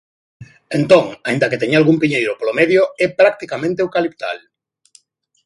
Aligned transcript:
Entón, 0.79 1.05
aínda 1.27 1.49
que 1.51 1.61
teña 1.61 1.77
algún 1.79 1.97
piñeiro 2.01 2.37
polo 2.39 2.57
medio, 2.59 2.81
é 3.05 3.07
practicamente 3.21 3.79
eucaliptal. 3.81 4.37